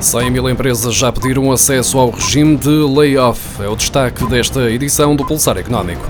[0.00, 3.62] 100 mil empresas já pediram acesso ao regime de layoff.
[3.62, 6.02] É o destaque desta edição do Pulsar Económico.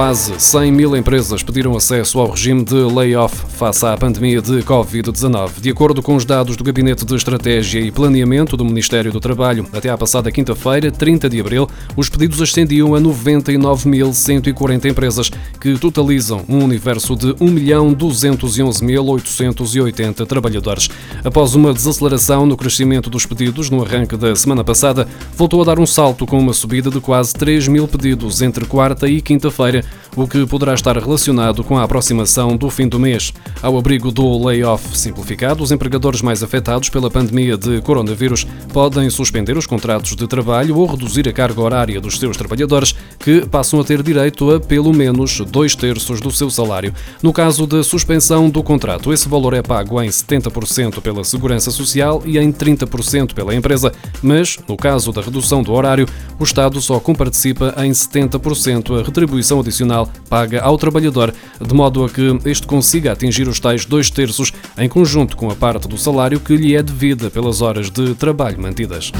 [0.00, 5.60] Quase 100 mil empresas pediram acesso ao regime de layoff face à pandemia de Covid-19.
[5.60, 9.66] De acordo com os dados do Gabinete de Estratégia e Planeamento do Ministério do Trabalho,
[9.74, 16.46] até à passada quinta-feira, 30 de abril, os pedidos ascendiam a 99.140 empresas, que totalizam
[16.48, 20.88] um universo de 1.211.880 trabalhadores.
[21.22, 25.78] Após uma desaceleração no crescimento dos pedidos no arranque da semana passada, voltou a dar
[25.78, 30.26] um salto com uma subida de quase 3 mil pedidos entre quarta e quinta-feira o
[30.26, 33.32] que poderá estar relacionado com a aproximação do fim do mês.
[33.62, 39.56] Ao abrigo do layoff simplificado, os empregadores mais afetados pela pandemia de coronavírus podem suspender
[39.56, 43.84] os contratos de trabalho ou reduzir a carga horária dos seus trabalhadores, que passam a
[43.84, 46.94] ter direito a pelo menos dois terços do seu salário.
[47.22, 52.22] No caso da suspensão do contrato, esse valor é pago em 70% pela Segurança Social
[52.24, 56.06] e em 30% pela empresa, mas, no caso da redução do horário,
[56.38, 59.79] o Estado só comparticipa em 70% a retribuição adicional
[60.28, 64.88] paga ao trabalhador, de modo a que este consiga atingir os tais dois terços em
[64.88, 69.12] conjunto com a parte do salário que lhe é devida pelas horas de trabalho mantidas.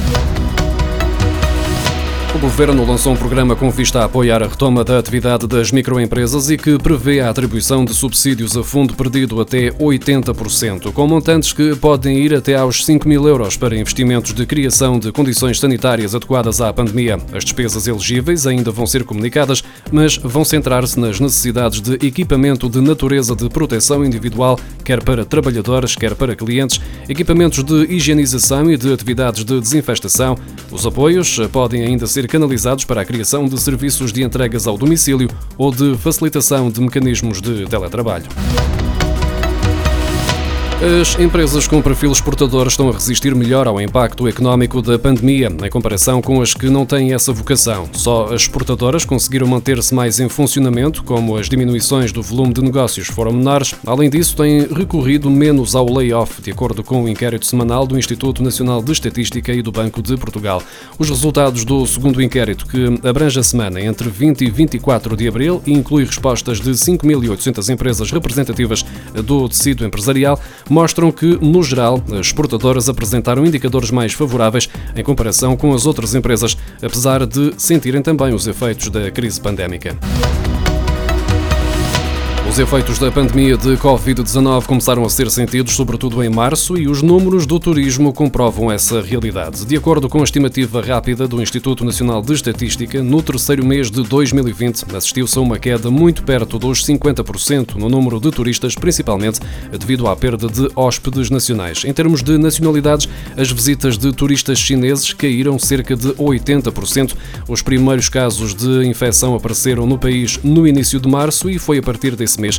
[2.32, 6.48] O Governo lançou um programa com vista a apoiar a retoma da atividade das microempresas
[6.48, 11.74] e que prevê a atribuição de subsídios a fundo perdido até 80%, com montantes que
[11.74, 16.60] podem ir até aos 5 mil euros para investimentos de criação de condições sanitárias adequadas
[16.60, 17.18] à pandemia.
[17.32, 22.80] As despesas elegíveis ainda vão ser comunicadas, mas vão centrar-se nas necessidades de equipamento de
[22.80, 28.92] natureza de proteção individual, quer para trabalhadores, quer para clientes, equipamentos de higienização e de
[28.92, 30.38] atividades de desinfestação.
[30.70, 34.76] Os apoios podem ainda ser ser canalizados para a criação de serviços de entregas ao
[34.76, 38.26] domicílio ou de facilitação de mecanismos de teletrabalho.
[40.82, 45.68] As empresas com perfil exportador estão a resistir melhor ao impacto económico da pandemia, em
[45.68, 47.86] comparação com as que não têm essa vocação.
[47.92, 53.08] Só as exportadoras conseguiram manter-se mais em funcionamento, como as diminuições do volume de negócios
[53.08, 53.74] foram menores.
[53.86, 58.42] Além disso, têm recorrido menos ao layoff, de acordo com o inquérito semanal do Instituto
[58.42, 60.62] Nacional de Estatística e do Banco de Portugal.
[60.98, 65.60] Os resultados do segundo inquérito, que abrange a semana entre 20 e 24 de abril
[65.66, 68.82] e inclui respostas de 5.800 empresas representativas
[69.12, 70.40] do tecido empresarial,
[70.70, 76.14] mostram que, no geral, as exportadoras apresentaram indicadores mais favoráveis em comparação com as outras
[76.14, 79.98] empresas, apesar de sentirem também os efeitos da crise pandémica.
[82.60, 87.00] Os efeitos da pandemia de Covid-19 começaram a ser sentidos sobretudo em março e os
[87.00, 89.64] números do turismo comprovam essa realidade.
[89.64, 94.02] De acordo com a estimativa rápida do Instituto Nacional de Estatística, no terceiro mês de
[94.02, 99.40] 2020 assistiu-se a uma queda muito perto dos 50% no número de turistas, principalmente
[99.78, 101.86] devido à perda de hóspedes nacionais.
[101.86, 107.14] Em termos de nacionalidades, as visitas de turistas chineses caíram cerca de 80%.
[107.48, 111.82] Os primeiros casos de infecção apareceram no país no início de março e foi a
[111.82, 112.49] partir desse mês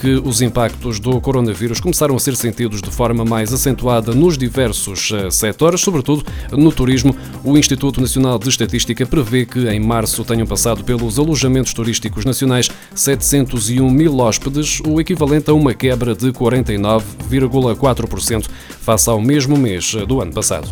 [0.00, 5.10] que os impactos do coronavírus começaram a ser sentidos de forma mais acentuada nos diversos
[5.12, 7.16] eh, setores, sobretudo no turismo.
[7.42, 12.70] O Instituto Nacional de Estatística prevê que em março tenham passado pelos alojamentos turísticos nacionais
[12.94, 18.46] 701 mil hóspedes, o equivalente a uma quebra de 49,4%
[18.80, 20.68] face ao mesmo mês do ano passado.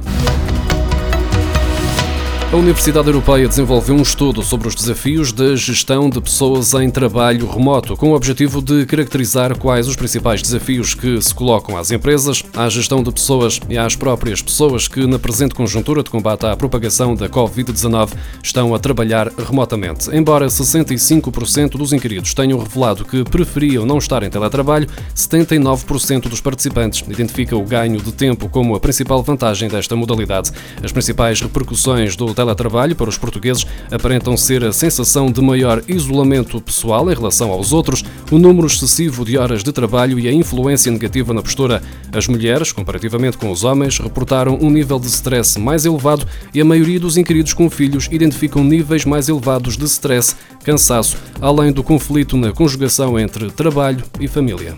[2.53, 7.49] A Universidade Europeia desenvolveu um estudo sobre os desafios da gestão de pessoas em trabalho
[7.49, 12.43] remoto, com o objetivo de caracterizar quais os principais desafios que se colocam às empresas,
[12.53, 16.57] à gestão de pessoas e às próprias pessoas que, na presente conjuntura de combate à
[16.57, 20.11] propagação da Covid-19, estão a trabalhar remotamente.
[20.13, 27.09] Embora 65% dos inquiridos tenham revelado que preferiam não estar em teletrabalho, 79% dos participantes
[27.09, 30.51] identificam o ganho de tempo como a principal vantagem desta modalidade.
[30.83, 36.61] As principais repercussões do teletrabalho para os portugueses aparentam ser a sensação de maior isolamento
[36.61, 40.91] pessoal em relação aos outros, o número excessivo de horas de trabalho e a influência
[40.91, 41.83] negativa na postura.
[42.13, 46.65] As mulheres, comparativamente com os homens, reportaram um nível de stress mais elevado e a
[46.65, 50.35] maioria dos inquiridos com filhos identificam níveis mais elevados de stress,
[50.65, 54.75] cansaço, além do conflito na conjugação entre trabalho e família.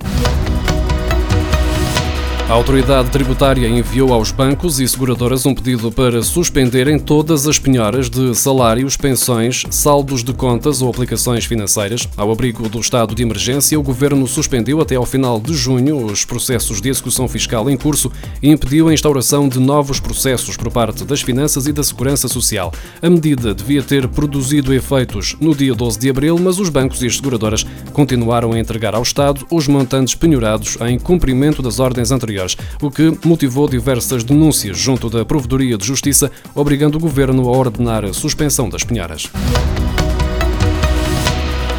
[2.53, 8.11] A autoridade tributária enviou aos bancos e seguradoras um pedido para suspenderem todas as penhoras
[8.11, 12.07] de salários, pensões, saldos de contas ou aplicações financeiras.
[12.15, 16.27] Ao abrigo do estado de emergência, o governo suspendeu até ao final de junho os
[16.27, 18.13] processos de execução fiscal em curso
[18.43, 22.71] e impediu a instauração de novos processos por parte das finanças e da segurança social.
[23.01, 27.07] A medida devia ter produzido efeitos no dia 12 de abril, mas os bancos e
[27.07, 27.65] as seguradoras
[27.95, 32.42] continuaram a entregar ao Estado os montantes penhorados em cumprimento das ordens anteriores
[32.81, 38.05] o que motivou diversas denúncias junto da Provedoria de Justiça, obrigando o governo a ordenar
[38.05, 39.31] a suspensão das penharas.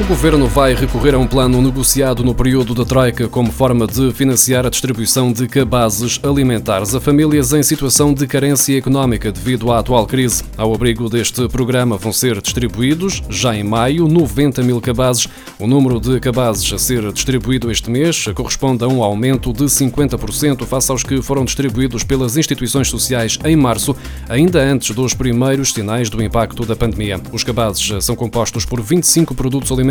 [0.01, 4.11] O governo vai recorrer a um plano negociado no período da Troika como forma de
[4.11, 9.77] financiar a distribuição de cabazes alimentares a famílias em situação de carência económica devido à
[9.77, 10.43] atual crise.
[10.57, 15.27] Ao abrigo deste programa vão ser distribuídos, já em maio, 90 mil cabazes.
[15.59, 20.65] O número de cabazes a ser distribuído este mês corresponde a um aumento de 50%
[20.65, 23.95] face aos que foram distribuídos pelas instituições sociais em março,
[24.27, 27.21] ainda antes dos primeiros sinais do impacto da pandemia.
[27.31, 29.82] Os cabazes são compostos por 25 produtos alimentares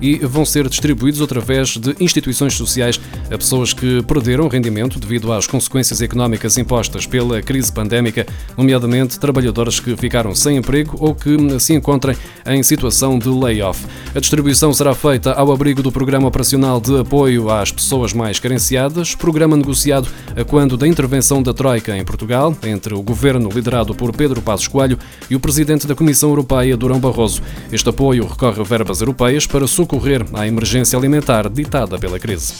[0.00, 3.00] e vão ser distribuídos através de instituições sociais.
[3.30, 8.26] A pessoas que perderam rendimento devido às consequências económicas impostas pela crise pandémica,
[8.56, 12.16] nomeadamente trabalhadores que ficaram sem emprego ou que se encontrem
[12.48, 13.84] em situação de layoff.
[14.14, 19.14] A distribuição será feita ao abrigo do Programa Operacional de Apoio às Pessoas Mais Carenciadas,
[19.14, 24.12] programa negociado a quando da intervenção da Troika em Portugal, entre o governo liderado por
[24.12, 24.98] Pedro Passos Coelho
[25.28, 27.42] e o presidente da Comissão Europeia, Durão Barroso.
[27.70, 32.54] Este apoio recorre a verbas europeias para socorrer à emergência alimentar ditada pela crise.